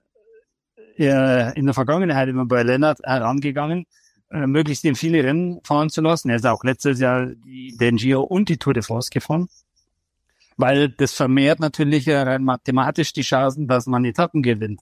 [0.97, 3.87] in der Vergangenheit immer bei Lennart herangegangen,
[4.31, 6.29] äh, möglichst ihm viele Rennen fahren zu lassen.
[6.29, 9.49] Er ist auch letztes Jahr die, den Giro und die Tour de France gefahren
[10.57, 14.81] weil das vermehrt natürlich äh, rein mathematisch die Chancen, dass man Etappen gewinnt.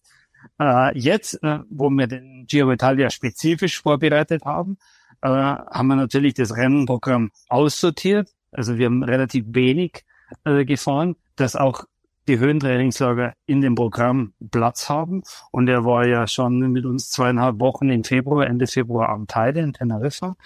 [0.61, 4.79] Äh, jetzt, äh, wo wir den Giro Italia spezifisch vorbereitet haben,
[5.23, 8.31] äh, haben wir natürlich das Rennenprogramm aussortiert.
[8.51, 10.05] Also wir haben relativ wenig
[10.45, 11.85] äh, gefahren, dass auch
[12.29, 15.23] die Höhentrainingslager in dem Programm Platz haben.
[15.51, 19.61] Und er war ja schon mit uns zweieinhalb Wochen im Februar, Ende Februar am Teide
[19.61, 20.37] in Teneriffa.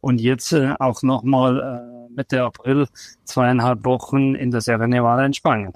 [0.00, 2.86] Und jetzt äh, auch nochmal äh, Mitte April
[3.24, 5.72] zweieinhalb Wochen in der Sierra Nevada in Spanien.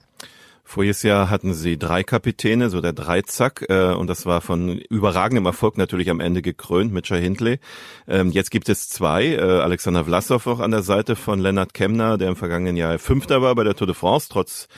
[0.71, 5.45] Voriges Jahr hatten sie drei Kapitäne, so der Dreizack, äh, und das war von überragendem
[5.45, 7.59] Erfolg natürlich am Ende gekrönt mit Jai Hindley.
[8.07, 12.19] Ähm, jetzt gibt es zwei, äh, Alexander Vlasov auch an der Seite von Lennart Kemner,
[12.19, 14.69] der im vergangenen Jahr Fünfter war bei der Tour de France, trotz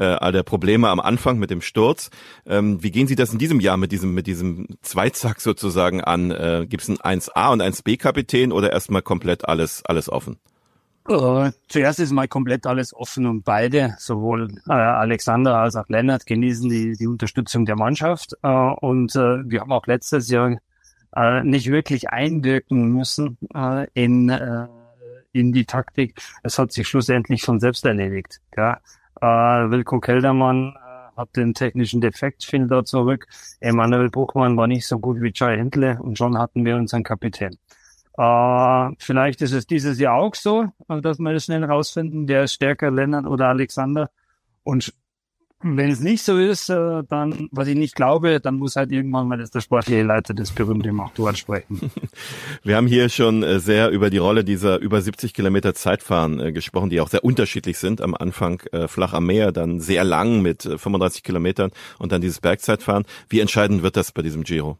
[0.00, 2.10] äh, all der Probleme am Anfang mit dem Sturz.
[2.46, 6.30] Ähm, wie gehen Sie das in diesem Jahr mit diesem mit diesem Zweizack sozusagen an?
[6.30, 10.38] Äh, Gibt es einen 1A und 1B Kapitän oder erstmal komplett alles alles offen?
[11.08, 16.26] Uh, zuerst ist mal komplett alles offen und beide, sowohl äh, Alexander als auch Lennart,
[16.26, 18.34] genießen die, die Unterstützung der Mannschaft.
[18.42, 20.58] Äh, und äh, wir haben auch letztes Jahr
[21.16, 24.30] äh, nicht wirklich einwirken müssen äh, in,
[25.32, 26.20] in die Taktik.
[26.42, 28.40] Es hat sich schlussendlich von selbst erledigt.
[28.56, 28.78] Ja?
[29.20, 33.26] Äh, Wilko Keldermann äh, hat den technischen Defekt, fiel da zurück.
[33.60, 37.58] Emanuel Buchmann war nicht so gut wie Jai Hindle und schon hatten wir unseren Kapitän.
[38.16, 42.44] Äh, vielleicht ist es dieses Jahr auch so, äh, dass wir das schnell rausfinden, der
[42.44, 44.10] ist stärker, Lennart oder Alexander.
[44.62, 44.92] Und
[45.62, 49.28] wenn es nicht so ist, äh, dann, was ich nicht glaube, dann muss halt irgendwann
[49.28, 51.90] mal das der sportliche Leiter das berühmte Machtuan sprechen.
[52.62, 56.52] Wir haben hier schon äh, sehr über die Rolle dieser über 70 Kilometer Zeitfahren äh,
[56.52, 58.00] gesprochen, die auch sehr unterschiedlich sind.
[58.00, 63.04] Am Anfang flach am Meer, dann sehr lang mit 35 Kilometern und dann dieses Bergzeitfahren.
[63.28, 64.78] Wie entscheidend wird das bei diesem Giro?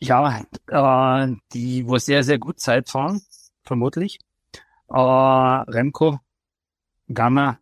[0.00, 3.20] Ja, äh, die, wo sehr, sehr gut Zeit fahren,
[3.62, 4.18] vermutlich.
[4.88, 6.20] Äh, Remco,
[7.12, 7.58] Gamma,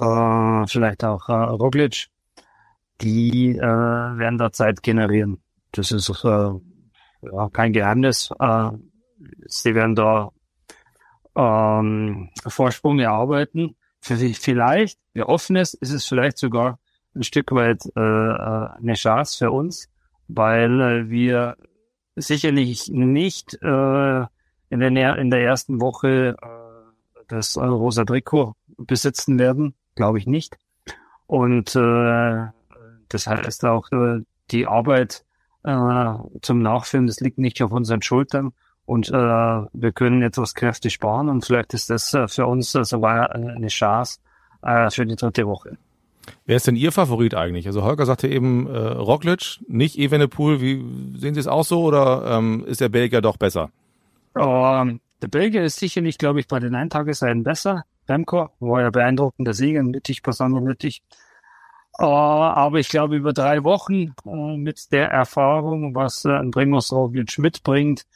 [0.00, 2.08] äh, vielleicht auch äh, Roglic,
[3.00, 5.42] die äh, werden da Zeit generieren.
[5.72, 6.50] Das ist äh,
[7.22, 8.30] ja, kein Geheimnis.
[8.38, 8.70] Äh,
[9.46, 10.30] sie werden da
[11.36, 13.76] ähm, Vorsprung erarbeiten.
[14.00, 16.78] Für sich vielleicht, wir hoffen es, ist es vielleicht sogar
[17.14, 19.88] ein Stück weit äh, äh eine Chance für uns,
[20.28, 21.56] weil äh, wir
[22.14, 24.20] sicherlich nicht äh,
[24.70, 30.26] in, der, in der ersten Woche äh, das äh, rosa Trikot besitzen werden, glaube ich
[30.26, 30.56] nicht.
[31.26, 32.46] Und äh,
[33.08, 35.24] das heißt auch, äh, die Arbeit
[35.64, 38.52] äh, zum Nachfilmen, das liegt nicht auf unseren Schultern.
[38.86, 42.84] Und äh, wir können etwas Kräfte sparen und vielleicht ist das äh, für uns äh,
[42.84, 44.18] sogar eine Chance
[44.62, 45.76] äh, für die dritte Woche.
[46.46, 47.66] Wer ist denn Ihr Favorit eigentlich?
[47.66, 50.60] Also Holger sagte eben äh, Roglic, nicht Evenepoel.
[50.62, 53.70] Wie sehen Sie es auch so oder ähm, ist der Belgier doch besser?
[54.34, 57.84] Ähm, der Belgier ist sicherlich, glaube ich, bei den Eintagesrennen besser.
[58.08, 61.02] Remco war ja beeindruckender Sieger, mittig, Passano mittig.
[62.00, 66.92] Uh, aber ich glaube, über drei Wochen uh, mit der Erfahrung, was uh, ein Primoz
[66.92, 68.06] Roglic mitbringt,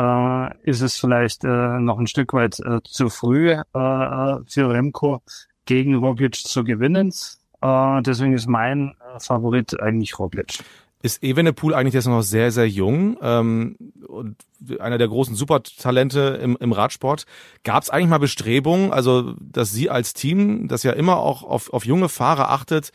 [0.00, 5.22] uh, ist es vielleicht noch ein Stück weit zu früh für Remco
[5.66, 7.12] gegen Roglic zu gewinnen.
[7.60, 10.64] Äh, deswegen ist mein äh, Favorit eigentlich Roglic.
[11.06, 13.76] Ist Evenepoel eigentlich jetzt noch sehr, sehr jung ähm,
[14.08, 14.36] und
[14.80, 17.26] einer der großen Supertalente im, im Radsport.
[17.62, 21.72] Gab es eigentlich mal Bestrebungen, also dass Sie als Team, das ja immer auch auf,
[21.72, 22.90] auf junge Fahrer achtet,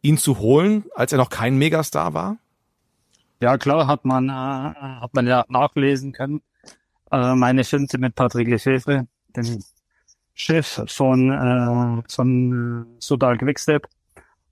[0.00, 2.36] ihn zu holen, als er noch kein Megastar war?
[3.40, 6.42] Ja, klar, hat man, äh, hat man ja nachlesen können.
[7.12, 9.62] Äh, meine Finte mit Patrick Lefebvre, dem
[10.34, 13.86] Chef von, äh, von äh, Sodal Quickstep.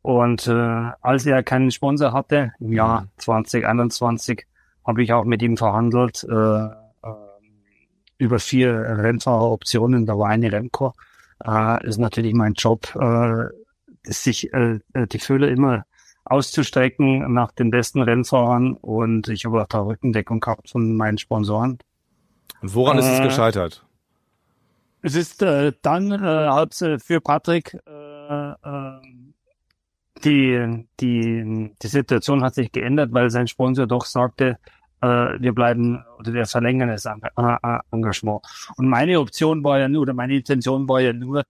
[0.03, 4.47] Und äh, als er keinen Sponsor hatte, im Jahr 2021,
[4.87, 6.71] habe ich auch mit ihm verhandelt äh, äh,
[8.19, 10.07] über vier Rennfahreroptionen.
[10.07, 10.95] Da war eine Remco.
[11.45, 13.45] Äh, ist natürlich mein Job, äh,
[14.05, 15.85] sich äh, die Fülle immer
[16.25, 18.75] auszustrecken nach den besten Rennfahrern.
[18.75, 21.79] Und ich habe auch da Rückendeckung gehabt von meinen Sponsoren.
[22.63, 23.85] Und woran äh, ist es gescheitert?
[25.03, 29.01] Es ist äh, dann äh, hat für Patrick äh, äh,
[30.25, 34.59] die, die, die Situation hat sich geändert, weil sein Sponsor doch sagte,
[35.01, 37.07] äh, wir bleiben oder wir verlängern das
[37.91, 38.43] Engagement.
[38.77, 41.45] Und meine Option war ja nur, oder meine Intention war ja nur,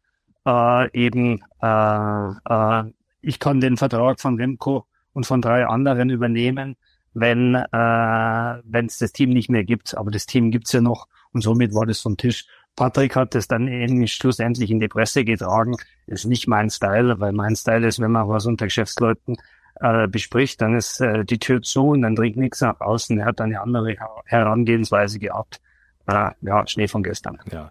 [0.46, 2.84] äh, eben, äh, äh,
[3.20, 6.76] ich kann den Vertrag von Remco und von drei anderen übernehmen,
[7.12, 9.96] wenn äh, wenn es das Team nicht mehr gibt.
[9.96, 12.46] Aber das Team gibt's ja noch und somit war das vom Tisch.
[12.76, 15.76] Patrick hat es dann irgendwie schlussendlich in die Presse getragen.
[16.06, 19.36] Ist nicht mein Style, weil mein Style ist, wenn man was unter Geschäftsleuten
[19.80, 23.18] äh, bespricht, dann ist äh, die Tür zu und dann dringt nichts nach außen.
[23.18, 25.60] Er hat eine andere Herangehensweise gehabt.
[26.06, 27.38] Äh, ja, Schnee von gestern.
[27.50, 27.70] Ja.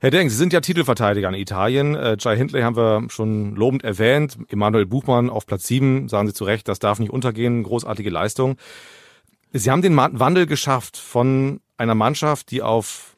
[0.00, 1.96] Herr Denk, Sie sind ja Titelverteidiger in Italien.
[1.96, 4.38] Äh, Jai Hindley haben wir schon lobend erwähnt.
[4.48, 7.64] Emanuel Buchmann auf Platz sieben, sagen Sie zu Recht, das darf nicht untergehen.
[7.64, 8.56] Großartige Leistung.
[9.52, 13.16] Sie haben den Wandel geschafft von einer Mannschaft, die auf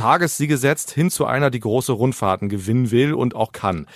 [0.00, 3.86] Tagessiege setzt, hin zu einer, die große Rundfahrten gewinnen will und auch kann.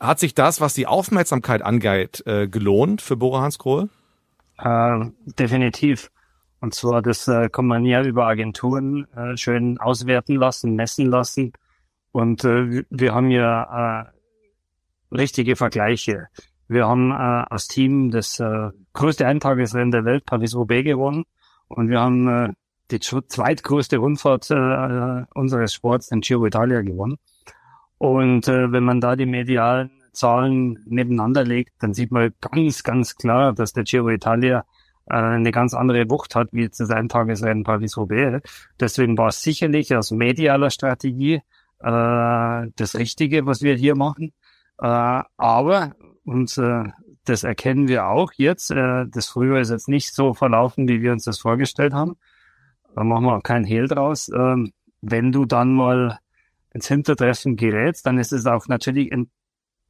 [0.00, 3.88] Hat sich das, was die Aufmerksamkeit angeht, äh, gelohnt für Bora Hans Grohe?
[4.58, 5.06] Äh,
[5.38, 6.10] definitiv.
[6.60, 11.52] Und zwar, das äh, kann man ja über Agenturen äh, schön auswerten lassen, messen lassen.
[12.12, 16.28] Und äh, wir haben ja äh, richtige Vergleiche.
[16.68, 21.24] Wir haben äh, als Team das äh, größte Eintagesrennen der Welt, Paris-Roubaix, gewonnen.
[21.68, 22.52] Und wir haben äh,
[22.90, 27.18] die zweitgrößte Rundfahrt äh, unseres Sports, den Giro Italia, gewonnen.
[27.98, 33.16] Und äh, wenn man da die medialen Zahlen nebeneinander legt, dann sieht man ganz, ganz
[33.16, 34.64] klar, dass der Giro Italia
[35.06, 38.70] äh, eine ganz andere Wucht hat, wie jetzt das Eintagesrennen Paris-Roubaix.
[38.78, 41.42] Deswegen war es sicherlich aus medialer Strategie
[41.80, 44.32] äh, das Richtige, was wir hier machen.
[44.80, 45.94] Äh, aber,
[46.24, 46.84] und äh,
[47.24, 51.12] das erkennen wir auch jetzt, äh, das Frühjahr ist jetzt nicht so verlaufen, wie wir
[51.12, 52.16] uns das vorgestellt haben.
[52.96, 54.30] Da machen wir auch keinen Hehl draus.
[54.34, 56.18] Ähm, wenn du dann mal
[56.72, 59.30] ins Hintertreffen gerätst, dann ist es auch natürlich ein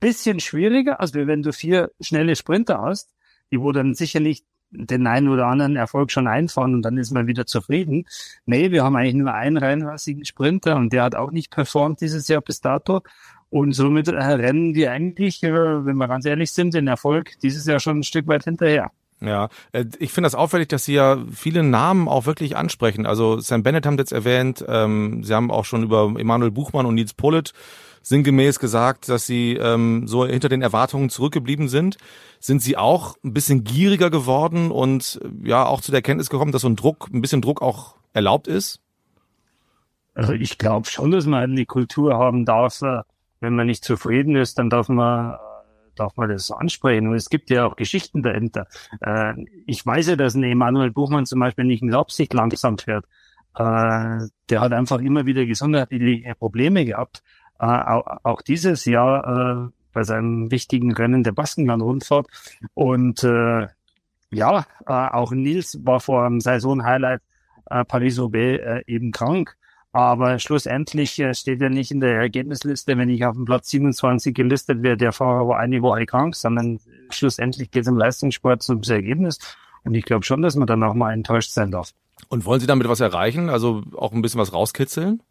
[0.00, 3.14] bisschen schwieriger, als wenn du vier schnelle Sprinter hast,
[3.52, 7.28] die wo dann sicherlich den einen oder anderen Erfolg schon einfahren und dann ist man
[7.28, 8.06] wieder zufrieden.
[8.44, 12.26] Nee, wir haben eigentlich nur einen reinrassigen Sprinter und der hat auch nicht performt dieses
[12.26, 13.02] Jahr bis dato.
[13.50, 17.66] Und somit äh, rennen die eigentlich, äh, wenn wir ganz ehrlich sind, den Erfolg dieses
[17.66, 18.90] Jahr schon ein Stück weit hinterher.
[19.20, 23.06] Ja, äh, ich finde das auffällig, dass Sie ja viele Namen auch wirklich ansprechen.
[23.06, 26.86] Also Sam Bennett haben Sie jetzt erwähnt, ähm, Sie haben auch schon über Emanuel Buchmann
[26.86, 27.52] und Nils Pollitt
[28.02, 31.96] sinngemäß gesagt, dass Sie ähm, so hinter den Erwartungen zurückgeblieben sind.
[32.38, 36.62] Sind Sie auch ein bisschen gieriger geworden und ja auch zu der Kenntnis gekommen, dass
[36.62, 38.80] so ein Druck, ein bisschen Druck auch erlaubt ist?
[40.14, 42.80] Also ich glaube schon, dass man eine Kultur haben darf,
[43.40, 45.36] wenn man nicht zufrieden ist, dann darf man
[45.96, 47.08] darf man das ansprechen.
[47.08, 48.66] Und es gibt ja auch Geschichten dahinter.
[49.00, 49.34] Äh,
[49.66, 53.04] ich weiß ja, dass ein Emanuel Buchmann zum Beispiel nicht in Leipzig langsam fährt.
[53.56, 57.22] Äh, der hat einfach immer wieder gesundheitliche Probleme gehabt.
[57.58, 62.26] Äh, auch, auch, dieses Jahr äh, bei seinem wichtigen Rennen der Baskenland-Rundfahrt.
[62.74, 63.66] Und äh,
[64.30, 67.22] ja, äh, auch Nils war vor dem Saison-Highlight
[67.68, 69.56] Paris-Roubaix eben krank.
[69.96, 74.34] Aber schlussendlich äh, steht er nicht in der Ergebnisliste, wenn ich auf dem Platz 27
[74.34, 78.82] gelistet werde, der Fahrer war eine Woche krank, sondern schlussendlich geht es im Leistungssport zum
[78.82, 79.38] Ergebnis.
[79.84, 81.94] Und ich glaube schon, dass man dann auch mal enttäuscht sein darf.
[82.28, 83.48] Und wollen Sie damit was erreichen?
[83.48, 85.22] Also auch ein bisschen was rauskitzeln?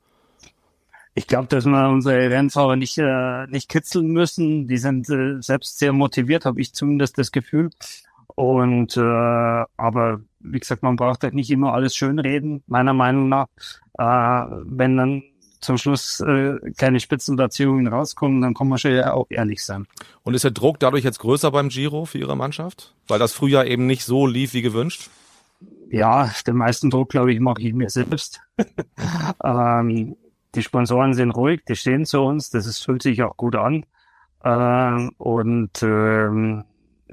[1.13, 4.67] Ich glaube, dass wir unsere Rennfahrer nicht, äh, nicht kitzeln müssen.
[4.67, 7.69] Die sind äh, selbst sehr motiviert, habe ich zumindest das Gefühl.
[8.34, 8.99] Und äh,
[9.78, 13.47] aber wie gesagt, man braucht halt nicht immer alles schönreden, meiner Meinung nach.
[13.97, 14.03] Äh,
[14.65, 15.23] wenn dann
[15.62, 19.88] zum Schluss äh, keine Spitzenplatzierungen rauskommen, dann kann man schon ja auch ehrlich sein.
[20.23, 22.95] Und ist der Druck dadurch jetzt größer beim Giro für Ihre Mannschaft?
[23.08, 25.10] Weil das Frühjahr eben nicht so lief wie gewünscht?
[25.89, 28.41] Ja, den meisten Druck, glaube ich, mache ich mir selbst.
[29.43, 30.15] ähm,
[30.53, 33.86] die Sponsoren sind ruhig, die stehen zu uns, das ist, fühlt sich auch gut an.
[34.43, 36.63] Ähm, und ähm,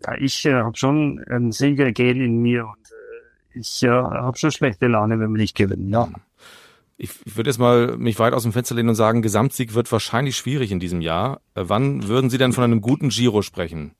[0.04, 2.81] ja, ich äh, habe schon ein Siegergehen in mir und
[3.54, 6.08] ich äh, habe schon schlechte Laune, wenn wir nicht gewinnen, ja.
[6.96, 9.90] Ich, ich würde jetzt mal mich weit aus dem Fenster lehnen und sagen, Gesamtsieg wird
[9.90, 11.40] wahrscheinlich schwierig in diesem Jahr.
[11.54, 13.92] Äh, wann würden Sie denn von einem guten Giro sprechen?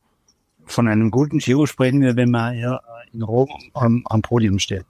[0.65, 2.81] Von einem guten Giro sprechen wir, wenn man hier
[3.13, 4.85] in Rom am, am Podium steht.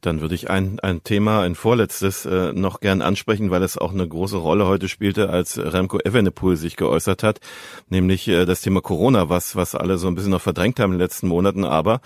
[0.00, 3.92] Dann würde ich ein, ein Thema, ein vorletztes äh, noch gern ansprechen, weil es auch
[3.92, 7.40] eine große Rolle heute spielte, als Remco Evenepoel sich geäußert hat,
[7.88, 10.98] nämlich äh, das Thema Corona, was, was alle so ein bisschen noch verdrängt haben in
[10.98, 12.00] den letzten Monaten, aber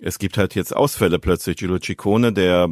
[0.00, 1.56] es gibt halt jetzt Ausfälle plötzlich.
[1.56, 2.68] Gilo Ciccone, der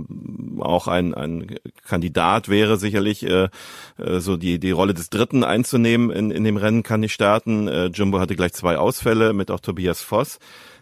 [0.59, 1.57] auch ein, ein
[1.87, 3.49] Kandidat wäre, sicherlich äh,
[3.97, 7.69] äh, so die, die Rolle des Dritten einzunehmen in, in dem Rennen, kann nicht starten.
[7.69, 10.39] Äh, Jumbo hatte gleich zwei Ausfälle mit auch Tobias Voss.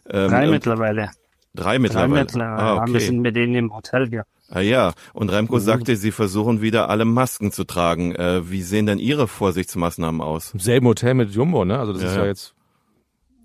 [0.09, 1.11] Ähm, Drei mittlerweile.
[1.54, 2.12] Drei mittlerweile.
[2.12, 2.62] Drei mittlerweile.
[2.62, 2.92] Ah, okay.
[2.94, 4.24] Wir sind mit denen im Hotel hier.
[4.50, 5.60] Ah ja, und Remco mhm.
[5.60, 8.14] sagte, sie versuchen wieder alle Masken zu tragen.
[8.14, 10.52] Äh, wie sehen denn Ihre Vorsichtsmaßnahmen aus?
[10.52, 11.78] Im selben Hotel mit Jumbo, ne?
[11.78, 12.54] Also das ja, ist ja jetzt.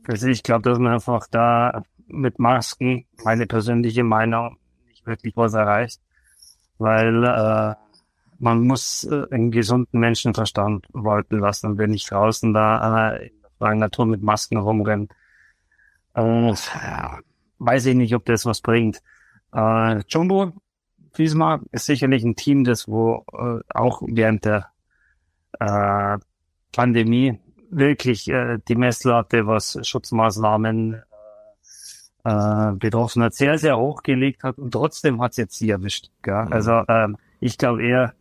[0.08, 5.54] Also ich glaube, dass man einfach da mit Masken, meine persönliche Meinung, nicht wirklich was
[5.54, 6.02] erreicht.
[6.78, 7.76] Weil äh,
[8.40, 11.68] man muss äh, einen gesunden Menschenverstand walten lassen.
[11.68, 15.08] Und wenn ich draußen da äh, in der freien Natur mit Masken rumrenne,
[16.16, 16.54] äh,
[17.60, 19.02] weiß ich nicht, ob das was bringt.
[19.54, 20.54] Äh, Jumbo
[21.14, 24.68] Visma ist sicherlich ein Team, das wo äh, auch während der
[25.60, 26.18] äh,
[26.72, 27.40] Pandemie
[27.70, 30.98] wirklich äh, die Messlatte, was Schutzmaßnahmen äh,
[32.28, 36.10] äh, betroffen hat, sehr, sehr hoch gelegt hat und trotzdem hat es jetzt sie erwischt.
[36.24, 36.46] Gell?
[36.46, 36.54] Mhm.
[36.54, 38.14] Also ähm, ich glaube eher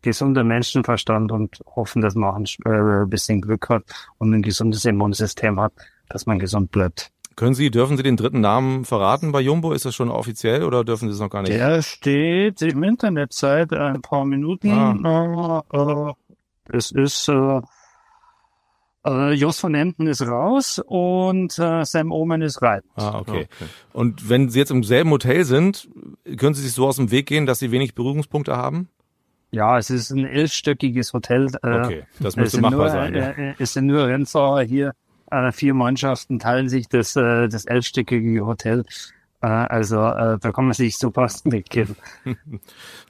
[0.00, 3.82] gesunder Menschenverstand und hoffen, dass man ein äh, bisschen Glück hat
[4.18, 5.72] und ein gesundes Immunsystem hat,
[6.08, 7.10] dass man gesund bleibt.
[7.38, 9.70] Können Sie, dürfen Sie den dritten Namen verraten bei Jumbo?
[9.70, 11.52] Ist das schon offiziell oder dürfen Sie es noch gar nicht?
[11.52, 14.72] Der steht im Internet seit ein paar Minuten.
[14.72, 15.62] Ah.
[15.72, 17.60] Äh, äh, es ist äh,
[19.06, 22.80] äh, Jos von Emden ist raus und äh, Sam Omen ist rein.
[22.96, 23.46] Ah, okay.
[23.46, 23.68] okay.
[23.92, 25.88] Und wenn Sie jetzt im selben Hotel sind,
[26.38, 28.88] können Sie sich so aus dem Weg gehen, dass Sie wenig Berührungspunkte haben?
[29.52, 31.46] Ja, es ist ein elfstöckiges Hotel.
[31.62, 33.14] Äh, okay, das müsste machbar nur, sein.
[33.14, 33.54] Ja.
[33.60, 34.92] Es sind nur Rennfahrer hier
[35.30, 38.84] äh, vier Mannschaften teilen sich das, äh, das elfstöckige Hotel.
[39.40, 41.96] Äh, also äh, da kann man sich fast mitgeben.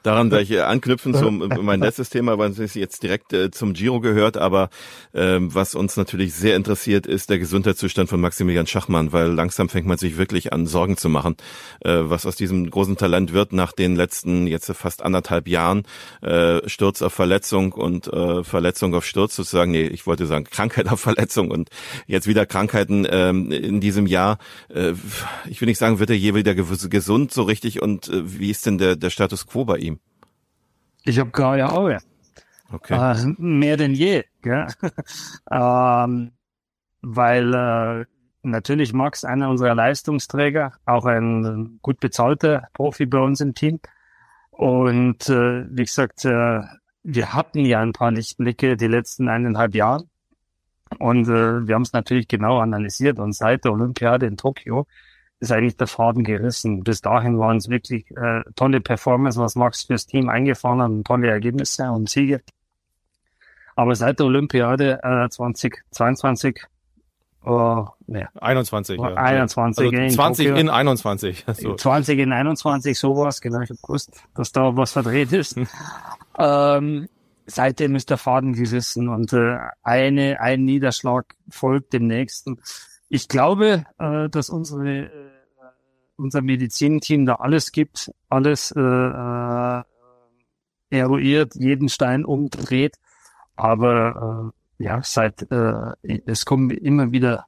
[0.03, 3.99] Daran werde ich anknüpfen zum mein letztes Thema, weil es jetzt direkt äh, zum Giro
[3.99, 4.69] gehört, aber
[5.13, 9.87] ähm, was uns natürlich sehr interessiert, ist der Gesundheitszustand von Maximilian Schachmann, weil langsam fängt
[9.87, 11.35] man sich wirklich an Sorgen zu machen,
[11.81, 15.83] äh, was aus diesem großen Talent wird nach den letzten jetzt fast anderthalb Jahren
[16.21, 20.89] äh, Sturz auf Verletzung und äh, Verletzung auf Sturz sozusagen, nee, ich wollte sagen Krankheit
[20.89, 21.69] auf Verletzung und
[22.05, 24.37] jetzt wieder Krankheiten ähm, in diesem Jahr.
[24.73, 24.93] Äh,
[25.49, 28.65] ich will nicht sagen, wird er je wieder gesund so richtig und äh, wie ist
[28.65, 29.99] denn der, der Status quo bei ihm?
[31.03, 31.99] Ich habe graue Haare.
[32.71, 32.93] Okay.
[32.93, 34.23] Äh, mehr denn je.
[34.41, 34.67] Gell?
[35.51, 36.31] ähm,
[37.01, 38.05] weil äh,
[38.43, 43.79] natürlich Max einer unserer Leistungsträger, auch ein gut bezahlter Profi bei uns im Team.
[44.51, 46.61] Und äh, wie gesagt, äh,
[47.03, 50.03] wir hatten ja ein paar Lichtblicke die letzten eineinhalb Jahre.
[50.99, 53.19] Und äh, wir haben es natürlich genau analysiert.
[53.19, 54.85] Und seit der Olympiade in Tokio
[55.39, 56.83] ist eigentlich der Faden gerissen.
[56.83, 61.05] Bis dahin waren es wirklich äh, tolle Performance, was Max fürs Team eingefahren hat und
[61.05, 62.41] tolle Ergebnisse und Siege.
[63.75, 66.59] Aber seit der Olympiade äh, 2022
[67.45, 68.25] Oh, nee.
[68.41, 69.13] 21, ja.
[69.13, 70.59] 21 also in 20 Tokio.
[70.59, 71.45] in 21.
[71.53, 71.75] So.
[71.75, 73.61] 20 in 21, sowas, genau.
[73.61, 75.57] Ich habe gewusst, dass da was verdreht ist.
[76.37, 77.07] ähm,
[77.45, 82.59] seitdem ist der Faden gerissen und äh, eine, ein Niederschlag folgt dem nächsten.
[83.07, 85.09] Ich glaube, äh, dass unsere
[86.19, 89.83] unser Medizinteam da alles gibt, alles äh, äh,
[90.89, 92.97] eruiert, jeden Stein umdreht.
[93.55, 95.93] Aber äh, ja, seit äh,
[96.25, 97.45] es kommen immer wieder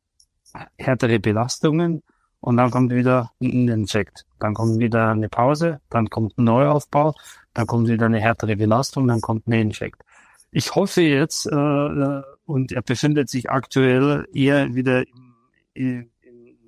[0.78, 2.02] härtere Belastungen
[2.40, 4.26] und dann kommt wieder ein Infekt.
[4.40, 7.14] Dann kommt wieder eine Pause, dann kommt ein Neuaufbau,
[7.54, 10.02] dann kommt wieder eine härtere Belastung, dann kommt ein Infekt.
[10.52, 15.04] Ich hoffe jetzt, äh, und er befindet sich aktuell eher wieder
[15.74, 16.11] im,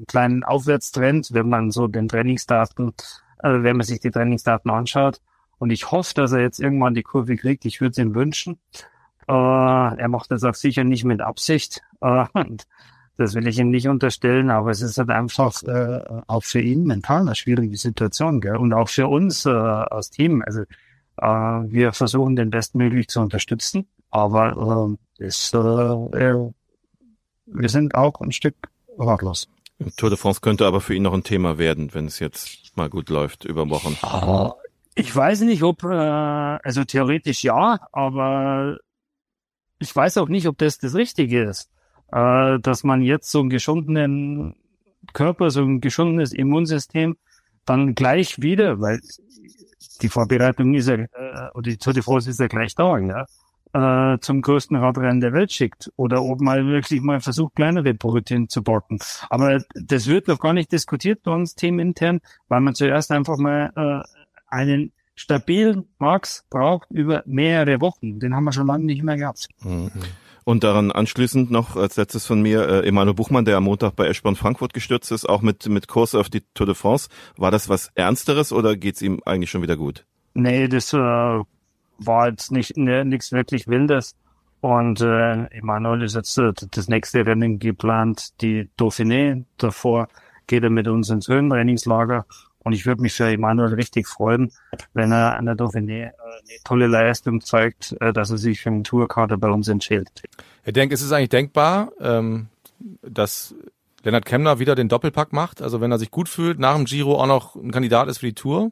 [0.05, 2.93] kleinen Aufwärtstrend, wenn man so den Trainingsdaten,
[3.39, 5.19] äh, wenn man sich die Trainingsdaten anschaut.
[5.57, 7.65] Und ich hoffe, dass er jetzt irgendwann die Kurve kriegt.
[7.65, 8.59] Ich würde es ihm wünschen.
[9.27, 11.81] Äh, er macht das auch sicher nicht mit Absicht.
[12.01, 12.25] Äh,
[13.17, 16.83] das will ich ihm nicht unterstellen, aber es ist halt einfach äh, auch für ihn
[16.83, 18.41] mental eine schwierige Situation.
[18.41, 18.57] Gell?
[18.57, 20.43] Und auch für uns äh, als Team.
[20.45, 20.63] Also
[21.17, 26.53] äh, wir versuchen den bestmöglich zu unterstützen, aber äh, ist, äh, wir
[27.69, 28.55] sind auch ein Stück
[28.97, 29.47] ratlos.
[29.95, 32.89] Tour de France könnte aber für ihn noch ein Thema werden, wenn es jetzt mal
[32.89, 33.97] gut läuft über Wochen.
[34.95, 38.77] Ich weiß nicht, ob, äh, also theoretisch ja, aber
[39.79, 41.69] ich weiß auch nicht, ob das das Richtige ist,
[42.11, 44.55] äh, dass man jetzt so einen geschundenen
[45.13, 47.17] Körper, so ein geschundenes Immunsystem
[47.65, 48.99] dann gleich wieder, weil
[50.01, 51.07] die Vorbereitung ist ja, äh,
[51.53, 53.25] oder die Tour de France ist ja gleich da, ja,
[53.73, 58.49] äh, zum größten Radrennen der Welt schickt oder ob man wirklich mal versucht, kleinere Brötchen
[58.49, 58.99] zu backen.
[59.29, 63.71] Aber das wird noch gar nicht diskutiert bei uns teamintern, weil man zuerst einfach mal
[63.75, 68.19] äh, einen stabilen Max braucht über mehrere Wochen.
[68.19, 69.47] Den haben wir schon lange nicht mehr gehabt.
[69.63, 69.91] Mhm.
[70.45, 74.07] Und daran anschließend noch als letztes von mir äh, Emanuel Buchmann, der am Montag bei
[74.07, 77.09] Eschborn Frankfurt gestürzt ist, auch mit mit Kurs auf die Tour de France.
[77.37, 80.05] War das was Ernsteres oder geht's ihm eigentlich schon wieder gut?
[80.33, 81.39] Nee, das äh,
[81.97, 84.15] war jetzt nicht ne, nichts wirklich Wildes.
[84.61, 89.43] Und äh, Emanuel ist jetzt äh, das nächste Rennen geplant, die Dauphiné.
[89.57, 90.07] Davor
[90.47, 92.25] geht er mit uns ins Höhentrainingslager.
[92.59, 94.51] Und ich würde mich für Emanuel richtig freuen,
[94.93, 98.69] wenn er an der Dauphiné äh, eine tolle Leistung zeigt, äh, dass er sich für
[98.69, 100.23] eine Tourkarte bei uns entschädigt.
[100.63, 102.47] Herr Denk, ist es eigentlich denkbar, ähm,
[103.01, 103.53] dass
[104.03, 105.61] Lennart Kemner wieder den Doppelpack macht?
[105.61, 108.27] Also wenn er sich gut fühlt, nach dem Giro auch noch ein Kandidat ist für
[108.27, 108.71] die Tour?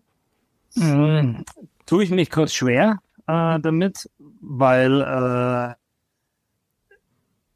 [0.76, 1.44] Mhm.
[1.86, 3.00] Tue ich mich kurz schwer
[3.32, 4.10] äh, damit,
[4.42, 5.76] weil äh,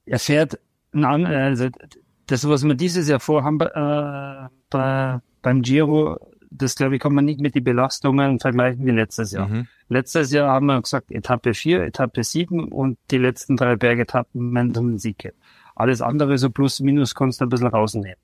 [0.06, 0.60] er fährt,
[0.94, 1.68] an, also
[2.28, 6.18] das, was wir dieses Jahr vorhaben äh, bei, beim Giro,
[6.50, 9.48] das glaube ich, kann man nicht mit den Belastungen vergleichen wie letztes Jahr.
[9.48, 9.68] Mhm.
[9.90, 14.98] Letztes Jahr haben wir gesagt, Etappe 4, Etappe 7 und die letzten drei Bergetappen Momentum
[14.98, 15.34] Siege.
[15.76, 18.16] Alles andere so plus minus kannst du ein bisschen rausnehmen.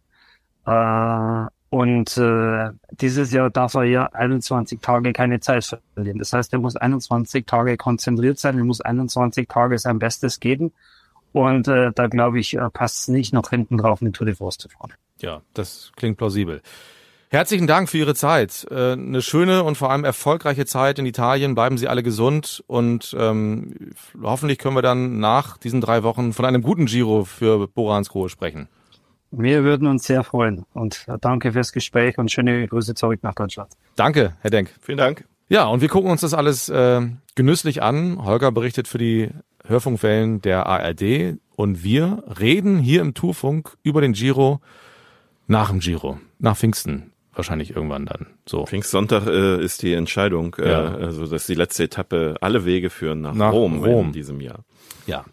[0.66, 6.20] Äh, und äh, dieses Jahr darf er ja 21 Tage keine Zeit verlieren.
[6.20, 10.74] Das heißt, er muss 21 Tage konzentriert sein, er muss 21 Tage sein Bestes geben.
[11.32, 14.36] Und äh, da glaube ich, äh, passt es nicht noch hinten drauf, eine Tour de
[14.36, 14.92] France zu fahren.
[15.22, 16.62] Ja, das klingt plausibel.
[17.30, 18.68] Herzlichen Dank für Ihre Zeit.
[18.70, 21.56] Äh, eine schöne und vor allem erfolgreiche Zeit in Italien.
[21.56, 26.44] Bleiben Sie alle gesund und ähm, hoffentlich können wir dann nach diesen drei Wochen von
[26.44, 28.68] einem guten Giro für Bora Grohe sprechen.
[29.32, 33.72] Wir würden uns sehr freuen und danke fürs Gespräch und schöne Grüße zurück nach Deutschland.
[33.96, 34.72] Danke, Herr Denk.
[34.82, 35.26] Vielen Dank.
[35.48, 37.02] Ja, und wir gucken uns das alles äh,
[37.36, 38.24] genüsslich an.
[38.24, 39.29] Holger berichtet für die
[39.65, 44.60] Hörfunkwellen der ARD und wir reden hier im Tourfunk über den Giro
[45.48, 47.12] nach dem Giro, nach Pfingsten.
[47.34, 48.27] wahrscheinlich irgendwann dann.
[48.46, 48.65] So.
[48.65, 50.94] Pfingstsonntag äh, ist die Entscheidung, äh, Ja.
[50.96, 54.08] also dass die letzte Etappe alle Wege führen nach, Nach Rom, Rom.
[54.08, 54.60] in diesem Jahr.
[55.08, 55.23] Ja.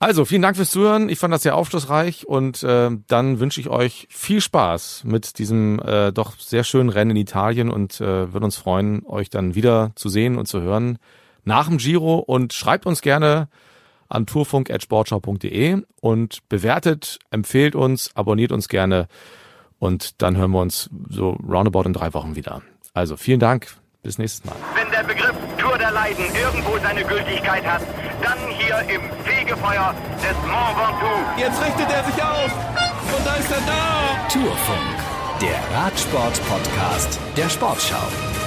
[0.00, 1.08] Also, vielen Dank fürs Zuhören.
[1.08, 5.80] Ich fand das sehr aufschlussreich und äh, dann wünsche ich euch viel Spaß mit diesem
[5.80, 9.90] äh, doch sehr schönen Rennen in Italien und äh, würde uns freuen, euch dann wieder
[9.96, 10.98] zu sehen und zu hören
[11.44, 13.48] nach dem Giro und schreibt uns gerne
[14.08, 19.08] an tourfunk.sportschau.de und bewertet, empfehlt uns, abonniert uns gerne
[19.80, 22.62] und dann hören wir uns so roundabout in drei Wochen wieder.
[22.94, 23.68] Also vielen Dank,
[24.02, 24.54] bis nächstes Mal.
[24.74, 25.34] Wenn der Begriff
[25.90, 27.82] Leiden irgendwo seine Gültigkeit hat,
[28.22, 31.22] dann hier im Fegefeuer des Mont Ventoux.
[31.36, 32.52] Jetzt richtet er sich auf.
[33.16, 34.28] Und da ist er da.
[34.32, 34.96] Tourfunk,
[35.40, 38.37] der Radsport-Podcast der Sportschau.